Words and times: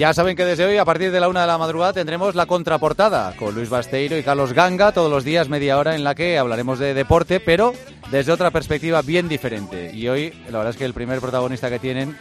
Ya 0.00 0.14
saben 0.14 0.34
que 0.34 0.46
desde 0.46 0.64
hoy, 0.64 0.78
a 0.78 0.86
partir 0.86 1.12
de 1.12 1.20
la 1.20 1.28
una 1.28 1.42
de 1.42 1.46
la 1.46 1.58
madrugada, 1.58 1.92
tendremos 1.92 2.34
la 2.34 2.46
contraportada 2.46 3.36
con 3.36 3.54
Luis 3.54 3.68
Basteiro 3.68 4.16
y 4.16 4.22
Carlos 4.22 4.54
Ganga, 4.54 4.92
todos 4.92 5.10
los 5.10 5.24
días 5.24 5.50
media 5.50 5.76
hora 5.76 5.94
en 5.94 6.04
la 6.04 6.14
que 6.14 6.38
hablaremos 6.38 6.78
de 6.78 6.94
deporte, 6.94 7.38
pero 7.38 7.74
desde 8.10 8.32
otra 8.32 8.50
perspectiva 8.50 9.02
bien 9.02 9.28
diferente. 9.28 9.90
Y 9.94 10.08
hoy, 10.08 10.32
la 10.48 10.56
verdad 10.56 10.70
es 10.70 10.78
que 10.78 10.86
el 10.86 10.94
primer 10.94 11.20
protagonista 11.20 11.68
que 11.68 11.78
tienen 11.78 12.16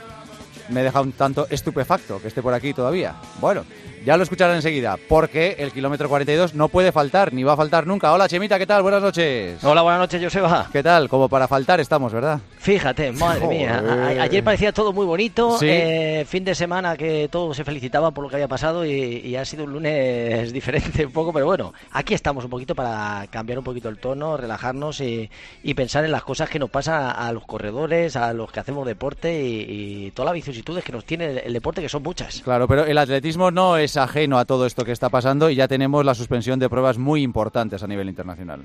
me 0.68 0.84
deja 0.84 1.00
un 1.00 1.14
tanto 1.14 1.48
estupefacto 1.50 2.22
que 2.22 2.28
esté 2.28 2.42
por 2.42 2.54
aquí 2.54 2.74
todavía. 2.74 3.16
Bueno, 3.40 3.64
ya 4.06 4.18
lo 4.18 4.24
escucharán 4.24 4.56
enseguida, 4.56 4.98
porque 5.08 5.56
el 5.60 5.72
kilómetro 5.72 6.08
42 6.10 6.54
no 6.56 6.70
puede 6.70 6.92
faltar, 6.92 7.34
ni 7.34 7.44
va 7.44 7.54
a 7.54 7.58
faltar 7.58 7.86
nunca. 7.88 8.12
Hola 8.14 8.28
Chemita, 8.28 8.58
¿qué 8.58 8.66
tal? 8.66 8.82
Buenas 8.82 9.02
noches. 9.02 9.64
Hola, 9.64 9.82
buenas 9.82 10.00
noches, 10.02 10.24
Joseba. 10.24 10.68
¿Qué 10.72 10.82
tal? 10.84 11.10
Como 11.10 11.28
para 11.30 11.48
faltar 11.48 11.80
estamos, 11.80 12.14
¿verdad? 12.14 12.40
Fíjate, 12.58 13.12
madre 13.12 13.48
mía. 13.48 13.80
Joder. 13.82 14.20
Ayer 14.22 14.44
parecía 14.44 14.72
todo 14.72 14.94
muy 14.94 15.06
bonito. 15.06 15.58
Sí. 15.58 15.68
eh, 15.70 16.26
fin 16.28 16.44
de 16.44 16.56
semana 16.56 16.96
que 16.98 17.28
todos 17.32 17.56
se 17.58 17.64
felicitaban 17.64 18.14
por 18.14 18.24
lo 18.24 18.30
que 18.30 18.36
había 18.36 18.48
pasado 18.48 18.86
y, 18.86 18.92
y 18.92 19.36
ha 19.36 19.46
sido 19.46 19.64
un 19.64 19.74
lunes 19.74 20.52
diferente 20.54 21.06
un 21.06 21.12
poco, 21.12 21.32
pero 21.34 21.46
bueno, 21.46 21.74
aquí 21.92 22.14
estamos 22.14 22.44
un 22.44 22.50
poquito 22.50 22.76
para 22.76 23.26
cambiar 23.30 23.60
un 23.60 23.64
poquito 23.66 23.90
el 23.90 23.98
tono, 23.98 24.38
relajarnos 24.38 25.02
y, 25.02 25.30
y 25.64 25.74
pensar 25.74 26.06
en 26.06 26.12
las 26.12 26.24
cosas 26.24 26.50
que 26.50 26.60
nos 26.60 26.70
pasan 26.70 27.02
a, 27.02 27.12
a 27.12 27.34
los 27.34 27.46
corredores, 27.46 28.16
a 28.16 28.34
los 28.34 28.52
que 28.52 28.60
hacemos 28.60 28.86
deporte 28.86 29.42
y, 29.44 30.06
y 30.08 30.12
todas 30.12 30.28
las 30.28 30.36
vicisitudes 30.36 30.84
que 30.84 30.92
nos 30.92 31.06
tiene 31.06 31.26
el, 31.26 31.38
el 31.40 31.54
deporte, 31.54 31.82
que 31.82 31.90
son 31.90 32.04
muchas. 32.04 32.42
Claro, 32.42 32.68
pero 32.68 32.86
el 32.86 32.98
atletismo 32.98 33.52
no 33.52 33.78
es 33.78 33.89
ajeno 33.98 34.38
a 34.38 34.46
todo 34.46 34.66
esto 34.66 34.86
que 34.86 34.92
está 34.92 35.10
pasando 35.10 35.50
y 35.50 35.56
ya 35.56 35.68
tenemos 35.68 36.06
la 36.06 36.16
suspensión 36.16 36.60
de 36.60 36.70
pruebas 36.70 36.98
muy 36.98 37.24
importantes 37.24 37.84
a 37.84 37.88
nivel 37.88 38.10
internacional. 38.10 38.62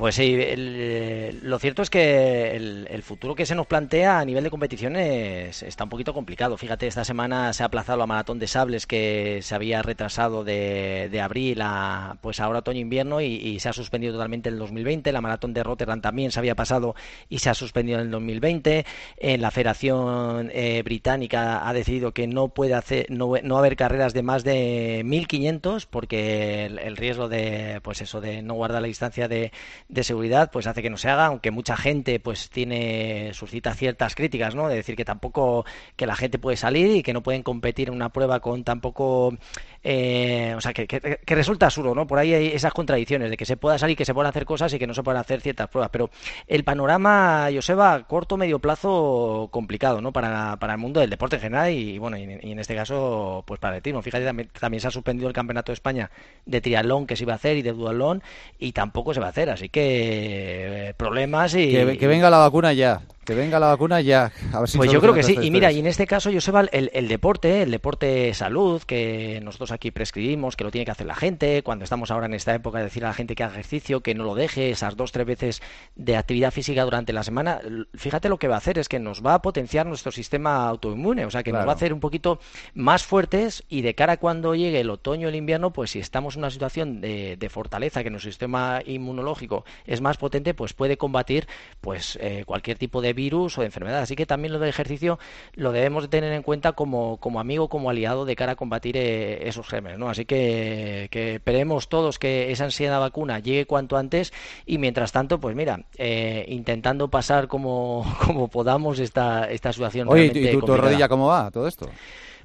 Pues 0.00 0.14
sí, 0.14 0.32
el- 0.32 0.74
eh, 0.78 1.38
lo 1.42 1.58
cierto 1.58 1.82
es 1.82 1.90
que 1.90 2.56
el, 2.56 3.02
futuro 3.02 3.34
que 3.34 3.44
se 3.44 3.54
nos 3.54 3.66
plantea 3.66 4.18
a 4.18 4.24
nivel 4.24 4.42
de 4.44 4.48
competiciones 4.50 5.62
está 5.62 5.84
un 5.84 5.90
poquito 5.90 6.14
complicado. 6.14 6.56
Fíjate, 6.56 6.86
esta 6.86 7.04
semana 7.04 7.52
se 7.52 7.62
ha 7.62 7.66
aplazado 7.66 7.98
la 7.98 8.06
maratón 8.06 8.38
de 8.38 8.46
sables 8.46 8.86
que 8.86 9.40
se 9.42 9.54
había 9.54 9.82
retrasado 9.82 10.42
de, 10.42 11.08
de 11.10 11.20
abril 11.20 11.60
a 11.62 12.16
pues 12.22 12.40
ahora 12.40 12.60
otoño-invierno 12.60 13.20
y, 13.20 13.26
y 13.26 13.60
se 13.60 13.68
ha 13.68 13.72
suspendido 13.74 14.14
totalmente 14.14 14.48
el 14.48 14.58
2020. 14.58 15.12
La 15.12 15.20
maratón 15.20 15.52
de 15.52 15.62
Rotterdam 15.64 16.00
también 16.00 16.30
se 16.30 16.38
había 16.38 16.54
pasado 16.54 16.94
y 17.28 17.40
se 17.40 17.50
ha 17.50 17.54
suspendido 17.54 17.98
en 17.98 18.06
el 18.06 18.10
2020. 18.10 18.86
En 19.18 19.42
la 19.42 19.50
Federación 19.50 20.50
eh, 20.54 20.80
Británica 20.82 21.68
ha 21.68 21.72
decidido 21.74 22.12
que 22.12 22.26
no 22.26 22.48
puede 22.48 22.72
hacer, 22.72 23.04
no, 23.10 23.32
no 23.42 23.58
haber 23.58 23.76
carreras 23.76 24.14
de 24.14 24.22
más 24.22 24.44
de 24.44 25.02
1500 25.04 25.84
porque 25.84 26.64
el, 26.66 26.78
el 26.78 26.96
riesgo 26.96 27.28
de 27.28 27.80
pues 27.82 28.00
eso 28.00 28.22
de 28.22 28.40
no 28.40 28.54
guardar 28.54 28.80
la 28.80 28.88
distancia 28.88 29.28
de, 29.28 29.52
de 29.90 30.04
seguridad 30.04 30.50
pues 30.52 30.66
hace 30.66 30.82
que 30.82 30.90
no 30.90 30.96
se 30.96 31.08
haga, 31.10 31.26
aunque 31.26 31.50
mucha 31.50 31.76
gente 31.76 32.20
pues 32.20 32.48
tiene 32.50 33.32
suscita 33.34 33.74
ciertas 33.74 34.14
críticas, 34.14 34.54
¿no? 34.54 34.68
De 34.68 34.76
decir 34.76 34.96
que 34.96 35.04
tampoco 35.04 35.64
que 35.96 36.06
la 36.06 36.14
gente 36.16 36.38
puede 36.38 36.56
salir 36.56 36.96
y 36.96 37.02
que 37.02 37.12
no 37.12 37.22
pueden 37.22 37.42
competir 37.42 37.88
en 37.88 37.94
una 37.94 38.10
prueba 38.10 38.40
con 38.40 38.62
tampoco 38.64 39.34
eh, 39.82 40.54
o 40.56 40.60
sea, 40.60 40.72
que, 40.72 40.86
que- 40.86 41.18
resulta 41.34 41.66
absurdo, 41.66 41.94
¿no? 41.94 42.06
Por 42.06 42.18
ahí 42.18 42.34
hay 42.34 42.46
esas 42.48 42.72
contradicciones 42.72 43.30
de 43.30 43.36
que 43.36 43.44
se 43.46 43.56
pueda 43.56 43.78
salir, 43.78 43.96
que 43.96 44.04
se 44.04 44.12
puedan 44.14 44.28
hacer 44.28 44.44
cosas 44.44 44.72
y 44.74 44.78
que 44.78 44.86
no 44.86 44.94
se 44.94 45.02
puedan 45.02 45.20
hacer 45.20 45.40
ciertas 45.40 45.68
pruebas. 45.68 45.90
Pero 45.90 46.10
el 46.46 46.64
panorama, 46.64 47.48
Joseba, 47.52 48.02
corto 48.06 48.36
medio 48.36 48.58
plazo 48.58 49.48
complicado, 49.50 50.00
¿no? 50.00 50.12
Para, 50.12 50.56
para 50.58 50.74
el 50.74 50.78
mundo 50.78 51.00
del 51.00 51.08
deporte 51.10 51.36
en 51.36 51.42
general 51.42 51.72
y, 51.72 51.98
bueno, 51.98 52.16
y, 52.18 52.22
en 52.24 52.58
este 52.58 52.74
caso, 52.74 53.42
pues 53.46 53.58
para 53.58 53.74
el 53.74 53.78
atletismo. 53.78 54.02
Fíjate, 54.02 54.24
también, 54.24 54.50
también 54.58 54.80
se 54.80 54.88
ha 54.88 54.90
suspendido 54.90 55.28
el 55.28 55.34
Campeonato 55.34 55.72
de 55.72 55.74
España 55.74 56.10
de 56.44 56.60
triatlón 56.60 57.06
que 57.06 57.16
se 57.16 57.24
iba 57.24 57.32
a 57.32 57.36
hacer 57.36 57.56
y 57.56 57.62
de 57.62 57.72
duatlón 57.72 58.22
y 58.58 58.72
tampoco 58.72 59.14
se 59.14 59.20
va 59.20 59.26
a 59.26 59.30
hacer. 59.30 59.48
Así 59.50 59.68
que 59.70 59.79
eh, 59.80 60.94
problemas 60.96 61.54
y... 61.54 61.70
Que, 61.70 61.98
que 61.98 62.06
venga 62.06 62.30
la 62.30 62.38
vacuna 62.38 62.72
ya, 62.72 63.00
que 63.24 63.34
venga 63.34 63.58
la 63.60 63.68
vacuna 63.68 64.00
ya. 64.00 64.32
A 64.52 64.60
ver 64.60 64.68
si 64.68 64.78
Pues 64.78 64.90
yo 64.90 65.00
creo 65.00 65.14
que 65.14 65.22
sí. 65.22 65.36
Y 65.40 65.50
mira, 65.50 65.70
y 65.72 65.78
en 65.78 65.86
este 65.86 66.06
caso, 66.06 66.30
Joseba, 66.32 66.62
el, 66.72 66.90
el 66.92 67.08
deporte, 67.08 67.62
el 67.62 67.70
deporte 67.70 68.32
salud, 68.34 68.82
que 68.82 69.40
nosotros 69.42 69.72
aquí 69.72 69.90
prescribimos, 69.90 70.56
que 70.56 70.64
lo 70.64 70.70
tiene 70.70 70.84
que 70.84 70.90
hacer 70.90 71.06
la 71.06 71.14
gente, 71.14 71.62
cuando 71.62 71.84
estamos 71.84 72.10
ahora 72.10 72.26
en 72.26 72.34
esta 72.34 72.54
época 72.54 72.78
de 72.78 72.84
decir 72.84 73.04
a 73.04 73.08
la 73.08 73.14
gente 73.14 73.34
que 73.34 73.44
haga 73.44 73.52
ejercicio, 73.52 74.00
que 74.00 74.14
no 74.14 74.24
lo 74.24 74.34
deje, 74.34 74.70
esas 74.70 74.96
dos, 74.96 75.12
tres 75.12 75.26
veces 75.26 75.62
de 75.96 76.16
actividad 76.16 76.50
física 76.50 76.84
durante 76.84 77.12
la 77.12 77.22
semana, 77.22 77.60
fíjate 77.94 78.28
lo 78.28 78.38
que 78.38 78.48
va 78.48 78.56
a 78.56 78.58
hacer, 78.58 78.78
es 78.78 78.88
que 78.88 78.98
nos 78.98 79.24
va 79.24 79.34
a 79.34 79.42
potenciar 79.42 79.86
nuestro 79.86 80.12
sistema 80.12 80.68
autoinmune, 80.68 81.24
o 81.26 81.30
sea, 81.30 81.42
que 81.42 81.52
nos 81.52 81.66
va 81.66 81.72
a 81.72 81.74
hacer 81.74 81.92
un 81.92 82.00
poquito 82.00 82.40
más 82.74 83.04
fuertes 83.04 83.64
y 83.68 83.82
de 83.82 83.94
cara 83.94 84.14
a 84.14 84.16
cuando 84.16 84.54
llegue 84.54 84.80
el 84.80 84.90
otoño 84.90 85.28
el 85.28 85.34
invierno, 85.34 85.72
pues 85.72 85.90
si 85.90 85.98
estamos 85.98 86.34
en 86.36 86.40
una 86.40 86.50
situación 86.50 87.00
de, 87.00 87.36
de 87.36 87.48
fortaleza, 87.48 88.02
que 88.02 88.10
nuestro 88.10 88.30
sistema 88.30 88.80
inmunológico 88.84 89.64
es 89.86 90.00
más 90.00 90.16
potente, 90.16 90.54
pues 90.54 90.72
puede 90.72 90.96
combatir 90.96 91.46
pues 91.80 92.18
eh, 92.20 92.44
cualquier 92.46 92.78
tipo 92.78 93.00
de 93.00 93.12
virus 93.20 93.56
o 93.58 93.60
de 93.62 93.66
enfermedad. 93.66 94.00
Así 94.02 94.14
que 94.16 94.26
también 94.26 94.52
lo 94.52 94.58
del 94.58 94.68
ejercicio 94.70 95.18
lo 95.54 95.72
debemos 95.72 96.02
de 96.04 96.08
tener 96.08 96.32
en 96.32 96.42
cuenta 96.42 96.72
como, 96.72 97.18
como 97.18 97.38
amigo, 97.40 97.68
como 97.68 97.90
aliado 97.90 98.24
de 98.24 98.34
cara 98.36 98.52
a 98.52 98.56
combatir 98.56 98.96
eh, 98.96 99.48
esos 99.48 99.66
gérmenes, 99.68 99.98
¿no? 99.98 100.08
Así 100.08 100.24
que, 100.24 101.08
que 101.10 101.34
esperemos 101.36 101.88
todos 101.88 102.18
que 102.18 102.50
esa 102.52 102.64
ansiedad 102.64 103.00
vacuna 103.00 103.38
llegue 103.38 103.66
cuanto 103.66 103.96
antes 103.96 104.32
y 104.66 104.78
mientras 104.78 105.12
tanto, 105.12 105.38
pues 105.40 105.54
mira, 105.56 105.84
eh, 105.98 106.44
intentando 106.48 107.08
pasar 107.08 107.46
como, 107.48 108.04
como 108.24 108.48
podamos 108.48 108.98
esta, 108.98 109.50
esta 109.50 109.72
situación 109.72 110.08
Oye, 110.08 110.26
¿y 110.26 110.30
tu- 110.30 110.38
realmente 110.38 110.48
¿y 110.48 110.52
tu, 110.52 110.60
tu 110.60 110.60
complicada. 110.66 110.90
rodilla 110.90 111.08
cómo 111.08 111.26
va 111.26 111.50
todo 111.50 111.66
esto? 111.68 111.86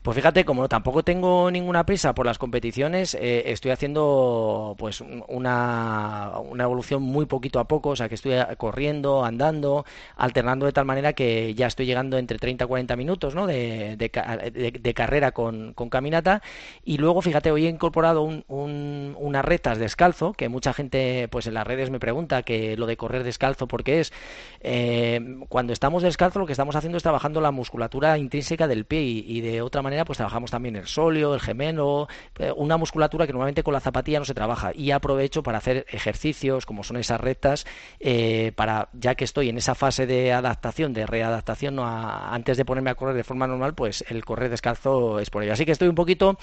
Pues 0.06 0.14
fíjate, 0.18 0.46
como 0.46 0.70
tampoco 0.70 1.02
tengo 1.02 1.50
ninguna 1.50 1.84
prisa 1.84 2.14
por 2.14 2.28
las 2.28 2.38
competiciones, 2.38 3.16
eh, 3.20 3.46
estoy 3.48 3.72
haciendo 3.72 4.76
pues 4.78 5.02
un- 5.02 5.24
una, 5.28 6.34
una 6.48 6.64
evolución 6.64 7.02
muy 7.02 7.26
poquito 7.26 7.60
a 7.60 7.64
poco, 7.68 7.90
o 7.90 7.96
sea 7.96 8.08
que 8.08 8.14
estoy 8.14 8.34
corriendo, 8.58 9.26
andando, 9.26 9.84
alternando 10.16 10.68
de 10.68 10.74
tal 10.74 10.86
manera 10.86 11.14
que 11.14 11.56
ya 11.56 11.66
estoy 11.66 11.88
llegando 11.88 12.20
entre 12.20 12.38
30 12.38 12.66
y 12.66 12.68
40 12.68 12.96
minutos 12.96 13.34
¿no? 13.34 13.48
de, 13.48 13.96
de 13.98 14.12
ca- 14.12 14.38
de- 14.38 14.72
de 14.80 14.94
carrera 14.94 15.32
con, 15.32 15.74
con 15.74 15.90
caminata 15.90 16.44
y 16.84 16.98
luego 17.00 17.24
fíjate, 17.24 17.50
hoy 17.50 17.66
he 17.66 17.70
incorporado 17.70 18.22
un- 18.22 18.46
un- 18.48 19.16
unas 19.18 19.44
retas 19.44 19.80
descalzo, 19.80 20.34
que 20.34 20.50
mucha 20.50 20.72
gente 20.74 21.28
pues 21.30 21.48
en 21.48 21.56
las 21.56 21.66
redes 21.66 21.90
me 21.90 22.00
pregunta 22.00 22.44
que 22.44 22.78
lo 22.78 22.86
de 22.86 22.96
correr 22.96 23.24
descalzo 23.24 23.68
porque 23.68 24.02
es 24.02 24.14
eh, 24.62 25.20
cuando 25.50 25.74
estamos 25.74 26.04
descalzo 26.04 26.38
lo 26.38 26.46
que 26.46 26.54
estamos 26.54 26.76
haciendo 26.76 26.98
es 26.98 27.04
trabajando 27.04 27.42
la 27.42 27.50
musculatura 27.50 28.20
intrínseca 28.20 28.68
del 28.68 28.86
pie 28.86 29.02
y 29.02 29.42
de 29.42 29.64
otra 29.64 29.82
manera 29.82 29.95
pues 30.04 30.18
trabajamos 30.18 30.52
también 30.52 30.76
el 30.76 30.88
sóleo, 30.88 31.34
el 31.36 31.40
gemelo, 31.40 32.08
eh, 32.40 32.52
una 32.56 32.76
musculatura 32.78 33.26
que 33.26 33.32
normalmente 33.34 33.64
con 33.64 33.74
la 33.74 33.80
zapatilla 33.80 34.20
no 34.20 34.26
se 34.26 34.34
trabaja 34.34 34.72
y 34.76 34.92
aprovecho 34.92 35.44
para 35.44 35.60
hacer 35.60 35.86
ejercicios 35.90 36.66
como 36.66 36.84
son 36.84 36.98
esas 36.98 37.22
rectas 37.22 37.66
eh, 38.00 38.52
para 38.56 38.90
ya 38.94 39.16
que 39.16 39.24
estoy 39.24 39.50
en 39.50 39.58
esa 39.58 39.76
fase 39.76 40.06
de 40.08 40.34
adaptación, 40.34 40.92
de 40.94 41.06
readaptación 41.06 41.80
a- 41.80 42.34
antes 42.34 42.58
de 42.58 42.66
ponerme 42.66 42.90
a 42.90 42.96
correr 42.96 43.16
de 43.16 43.24
forma 43.24 43.48
normal 43.48 43.74
pues 43.76 44.04
el 44.10 44.26
correr 44.26 44.50
descalzo 44.50 45.20
es 45.20 45.30
por 45.30 45.44
ello. 45.44 45.54
Así 45.54 45.66
que 45.66 45.72
estoy 45.72 45.88
un 45.88 45.96
poquito 45.96 46.38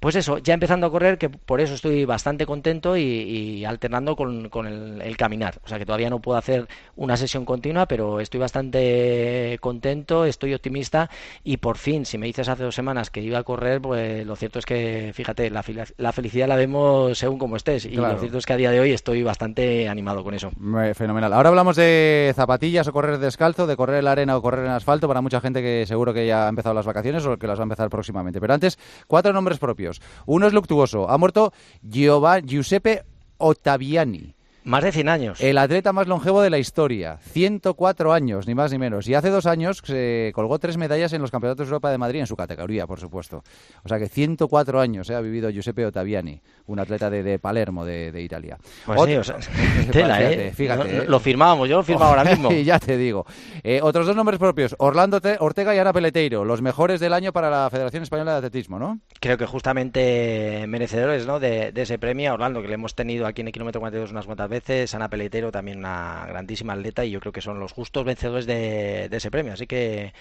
pues 0.00 0.14
eso, 0.16 0.38
ya 0.38 0.54
empezando 0.54 0.86
a 0.86 0.90
correr 0.90 1.18
que 1.18 1.28
por 1.28 1.60
eso 1.60 1.74
estoy 1.74 2.04
bastante 2.04 2.46
contento 2.46 2.96
y, 2.96 3.64
alternando 3.64 4.14
con, 4.16 4.48
con 4.48 4.66
el 4.66 5.16
caminar. 5.16 5.60
O 5.64 5.68
sea 5.68 5.78
que 5.78 5.86
todavía 5.86 6.08
no 6.10 6.20
puedo 6.20 6.38
hacer 6.38 6.68
una 6.96 7.16
sesión 7.16 7.44
continua, 7.44 7.86
pero 7.86 8.20
estoy 8.20 8.38
bastante 8.40 9.58
contento, 9.60 10.24
estoy 10.24 10.54
optimista 10.54 11.10
y 11.44 11.56
por 11.58 11.78
fin, 11.78 12.04
si 12.06 12.18
me 12.18 12.26
dices 12.26 12.48
hace 12.48 12.62
dos 12.62 12.74
semanas 12.74 12.97
que 13.10 13.20
iba 13.22 13.38
a 13.38 13.42
correr, 13.44 13.80
pues 13.80 14.26
lo 14.26 14.36
cierto 14.36 14.58
es 14.58 14.66
que, 14.66 15.12
fíjate, 15.14 15.50
la, 15.50 15.64
la 15.96 16.12
felicidad 16.12 16.48
la 16.48 16.56
vemos 16.56 17.16
según 17.18 17.38
como 17.38 17.56
estés 17.56 17.84
y 17.86 17.90
Claro. 17.90 18.14
lo 18.14 18.20
cierto 18.20 18.38
es 18.38 18.46
que 18.46 18.52
a 18.52 18.56
día 18.56 18.70
de 18.70 18.80
hoy 18.80 18.92
estoy 18.92 19.22
bastante 19.22 19.88
animado 19.88 20.22
con 20.24 20.34
eso. 20.34 20.50
Me- 20.58 20.94
Fenomenal. 20.94 21.32
Ahora 21.32 21.48
hablamos 21.50 21.76
de 21.76 22.32
zapatillas 22.34 22.86
o 22.88 22.92
correr 22.92 23.18
descalzo, 23.18 23.66
de 23.66 23.76
correr 23.76 23.98
en 24.00 24.04
la 24.06 24.12
arena 24.12 24.36
o 24.36 24.42
correr 24.42 24.64
en 24.66 24.72
asfalto 24.72 25.06
para 25.08 25.20
mucha 25.20 25.40
gente 25.40 25.62
que 25.62 25.86
seguro 25.86 26.12
que 26.12 26.26
ya 26.26 26.46
ha 26.46 26.48
empezado 26.48 26.74
las 26.74 26.86
vacaciones 26.86 27.24
o 27.26 27.36
que 27.38 27.46
las 27.46 27.58
va 27.58 27.62
a 27.62 27.64
empezar 27.64 27.88
próximamente. 27.88 28.40
Pero 28.40 28.54
antes, 28.54 28.78
cuatro 29.06 29.32
nombres 29.32 29.58
propios. 29.58 30.00
Uno 30.26 30.46
es 30.46 30.52
luctuoso. 30.52 31.08
Ha 31.08 31.16
muerto 31.18 31.52
Giova- 31.88 32.40
Giuseppe 32.40 33.02
Ottaviani. 33.38 34.34
Más 34.68 34.84
de 34.84 34.92
100 34.92 35.08
años. 35.08 35.40
El 35.40 35.56
atleta 35.56 35.92
más 35.94 36.06
longevo 36.06 36.42
de 36.42 36.50
la 36.50 36.58
historia, 36.58 37.16
104 37.22 38.12
años, 38.12 38.46
ni 38.46 38.54
más 38.54 38.70
ni 38.70 38.78
menos. 38.78 39.08
Y 39.08 39.14
hace 39.14 39.30
dos 39.30 39.46
años 39.46 39.80
se 39.82 40.30
colgó 40.34 40.58
tres 40.58 40.76
medallas 40.76 41.12
en 41.14 41.22
los 41.22 41.30
Campeonatos 41.30 41.66
de 41.66 41.70
Europa 41.70 41.90
de 41.90 41.96
Madrid, 41.96 42.20
en 42.20 42.26
su 42.26 42.36
categoría, 42.36 42.86
por 42.86 43.00
supuesto. 43.00 43.42
O 43.82 43.88
sea 43.88 43.98
que 43.98 44.08
104 44.08 44.78
años 44.80 45.08
eh, 45.08 45.14
ha 45.14 45.20
vivido 45.22 45.48
Giuseppe 45.50 45.86
Ottaviani, 45.86 46.40
un 46.66 46.78
atleta 46.80 47.08
de, 47.08 47.22
de 47.22 47.38
Palermo, 47.38 47.84
de, 47.86 48.12
de 48.12 48.20
Italia. 48.22 48.58
Pues 48.84 49.00
Otro- 49.00 49.10
sí, 49.10 49.16
o 49.16 49.24
sea, 49.24 49.36
tela, 49.90 50.16
Fíjate, 50.18 50.48
¿eh? 50.48 50.52
fíjate, 50.52 50.92
No- 50.92 51.02
¿eh? 51.02 51.06
Lo 51.08 51.18
firmábamos, 51.20 51.68
yo 51.68 51.76
lo 51.78 51.82
firmaba 51.82 52.10
ahora 52.10 52.24
mismo. 52.30 52.52
Y 52.52 52.62
ya 52.64 52.78
te 52.78 52.98
digo. 52.98 53.24
Eh, 53.62 53.80
otros 53.82 54.06
dos 54.06 54.16
nombres 54.16 54.38
propios, 54.38 54.76
Orlando 54.78 55.20
Te- 55.22 55.38
Ortega 55.40 55.74
y 55.74 55.78
Ana 55.78 55.94
Peleteiro, 55.94 56.44
los 56.44 56.60
mejores 56.60 57.00
del 57.00 57.14
año 57.14 57.32
para 57.32 57.48
la 57.48 57.70
Federación 57.70 58.02
Española 58.02 58.32
de 58.32 58.36
Atletismo, 58.38 58.78
¿no? 58.78 58.98
creo 59.20 59.38
que 59.38 59.46
justamente 59.46 60.64
merecedores 60.68 61.26
¿no? 61.26 61.40
de, 61.40 61.72
de 61.72 61.82
ese 61.82 61.98
premio 61.98 62.34
Orlando, 62.34 62.60
que 62.62 62.68
le 62.68 62.74
hemos 62.74 62.94
tenido 62.94 63.26
aquí 63.26 63.40
en 63.40 63.46
el 63.48 63.52
kilómetro 63.52 63.80
42 63.80 64.10
unas 64.12 64.26
cuantas 64.26 64.48
veces, 64.48 64.57
Ana 64.94 65.08
Peletero 65.08 65.50
también 65.52 65.78
una 65.78 66.24
grandísima 66.28 66.72
atleta 66.74 67.04
y 67.04 67.10
yo 67.10 67.20
creo 67.20 67.32
que 67.32 67.40
son 67.40 67.58
los 67.60 67.72
justos 67.72 68.04
vencedores 68.04 68.46
de, 68.46 69.08
de 69.08 69.16
ese 69.16 69.30
premio. 69.30 69.52
Así 69.52 69.66
que 69.66 70.12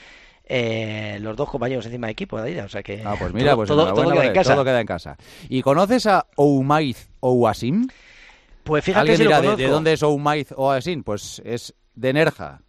eh, 0.45 1.18
los 1.22 1.36
dos 1.36 1.50
compañeros 1.50 1.86
encima 1.86 2.07
de 2.07 2.13
equipo 2.13 2.42
de 2.42 2.62
o 2.62 2.69
sea 2.69 2.81
que 2.84 3.01
Ah, 3.06 3.16
pues 3.19 3.34
mira, 3.34 3.51
todo, 3.51 3.57
pues 3.57 3.68
todo- 3.68 4.12
queda 4.13 4.25
en 4.25 4.34
casa. 4.34 4.54
todo 4.54 4.63
queda 4.66 4.80
en 4.81 4.88
casa. 4.88 5.18
¿Y 5.50 5.62
conoces 5.62 6.06
a 6.07 6.25
Oumaiz 6.36 7.10
Ouasim? 7.19 7.88
Pues 8.63 8.84
fíjate 8.84 9.00
¿Alguien 9.01 9.18
si 9.18 9.24
lo 9.24 9.30
dirá, 9.30 9.38
¿de, 9.42 9.45
conozco. 9.48 9.62
de 9.63 9.68
dónde 9.69 9.94
es 9.94 10.04
Oumaiz 10.04 10.51
Ouasim? 10.54 11.04
Pues 11.04 11.42
es 11.45 11.74
de 11.95 12.13
Nerja. 12.13 12.62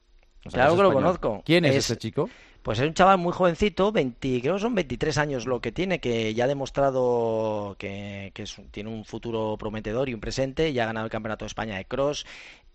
O 0.44 0.50
sea, 0.50 0.62
Claro 0.62 0.76
que 0.76 0.82
lo 0.82 0.92
conozco. 0.92 1.42
¿Quién 1.44 1.64
es, 1.64 1.74
Es- 1.76 1.84
ese 1.90 1.98
chico? 1.98 2.28
Pues 2.62 2.80
es 2.80 2.86
un 2.86 2.94
chaval 2.94 3.18
muy 3.18 3.32
jovencito, 3.32 3.92
20, 3.92 4.40
creo 4.40 4.54
que 4.54 4.60
son 4.60 4.74
23 4.74 5.16
años 5.18 5.46
lo 5.46 5.60
que 5.60 5.72
tiene, 5.72 6.00
que 6.00 6.34
ya 6.34 6.44
ha 6.44 6.48
demostrado 6.48 7.76
que, 7.78 8.32
tiene 8.72 8.90
un 8.90 9.04
futuro 9.04 9.56
prometedor 9.58 10.08
y 10.08 10.14
un 10.14 10.20
presente, 10.20 10.72
ya 10.72 10.82
ha 10.82 10.86
ganado 10.86 11.06
el 11.06 11.10
Campeonato 11.10 11.44
de 11.44 11.48
España 11.48 11.76
de 11.76 11.84
Cross 11.84 12.26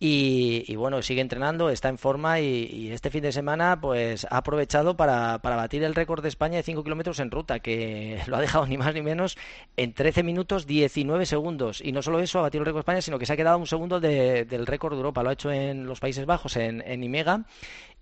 y, 0.06 0.76
bueno, 0.76 1.02
sigue 1.02 1.22
entrenando, 1.22 1.70
está 1.70 1.88
en 1.88 1.98
forma 1.98 2.42
y, 2.42 2.92
este 2.92 3.10
fin 3.10 3.24
de 3.24 3.32
semana 3.32 3.80
pues 3.80 4.26
ha 4.30 4.38
aprovechado 4.38 4.98
para, 4.98 5.38
batir 5.38 5.84
el 5.84 5.96
récord 5.96 6.22
de 6.22 6.28
España 6.28 6.58
de 6.58 6.64
5 6.64 6.84
kilómetros 6.84 7.20
en 7.20 7.32
ruta, 7.32 7.60
que 7.60 8.20
lo 8.28 8.36
ha 8.36 8.42
dejado 8.42 8.66
ni 8.68 8.78
más 8.78 8.94
ni 8.94 9.02
menos 9.02 9.38
en 9.78 9.94
13 9.94 10.24
minutos 10.24 10.68
19 10.68 11.26
segundos. 11.26 11.80
Y 11.80 11.94
no 11.94 12.02
solo 12.02 12.20
eso, 12.20 12.40
ha 12.40 12.44
batido 12.44 12.64
el 12.64 12.66
récord 12.66 12.80
de 12.80 12.82
España, 12.82 13.02
sino 13.02 13.18
que 13.18 13.26
se 13.26 13.34
ha 13.34 13.38
quedado 13.38 13.58
un 13.58 13.68
segundo 13.68 14.02
del 14.02 14.66
récord 14.66 14.94
de 14.94 14.98
Europa. 14.98 15.24
Lo 15.24 15.30
ha 15.30 15.34
hecho 15.34 15.52
en 15.52 15.86
los 15.86 16.02
Países 16.02 16.26
Bajos, 16.26 16.58
en, 16.58 16.82
en 16.86 17.02
Imega. 17.02 17.46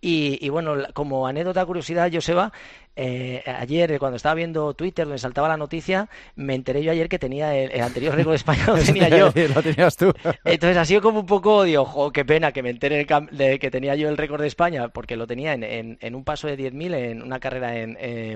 Y, 0.02 0.50
bueno, 0.50 0.74
como 0.94 1.28
anécdota, 1.28 1.64
curiosidad, 1.66 2.10
Joseba, 2.12 2.52
eh, 2.96 3.42
ayer 3.46 3.98
cuando 4.00 4.18
estaba 4.18 4.36
viendo 4.36 4.74
Twitter 4.74 5.06
donde 5.06 5.18
saltaba 5.18 5.48
la 5.48 5.56
noticia, 5.56 6.10
me 6.36 6.56
enteré 6.56 6.84
yo 6.84 6.92
ayer 6.92 7.08
que 7.08 7.20
tenía 7.20 7.56
el, 7.56 7.82
anterior 7.82 8.14
récord 8.16 8.32
de 8.32 8.38
España, 8.38 8.66
lo 8.68 8.76
tenía 8.84 9.10
yo. 9.10 9.32
lo 9.56 9.64
tenías 9.64 9.96
tú. 9.96 10.14
Entonces 10.44 10.78
ha 10.78 10.86
sido 10.86 11.02
como 11.02 11.22
un 11.22 11.26
poco, 11.26 11.64
digo, 11.64 11.86
jo, 11.86 12.12
qué 12.12 12.26
pena 12.26 12.52
que 12.52 12.62
me 12.62 12.70
enteré 12.70 13.06
de 13.32 13.60
que 13.60 13.72
tenía 13.72 13.96
yo 13.96 14.10
el 14.10 14.18
récord 14.18 14.42
de 14.42 14.48
España, 14.48 14.90
porque 14.90 15.16
lo 15.16 15.26
tenía 15.26 15.54
en, 15.54 15.98
en, 16.00 16.16
un 16.16 16.24
paso 16.24 16.48
de 16.48 16.58
10.000 16.58 16.96
en 16.96 17.22
una 17.22 17.40
carrera 17.40 17.78
en, 17.78 17.92